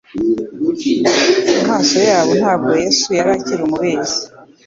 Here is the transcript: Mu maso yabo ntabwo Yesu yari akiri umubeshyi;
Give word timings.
Mu 1.49 1.59
maso 1.69 1.97
yabo 2.09 2.31
ntabwo 2.39 2.69
Yesu 2.83 3.07
yari 3.17 3.29
akiri 3.37 3.61
umubeshyi; 3.63 4.21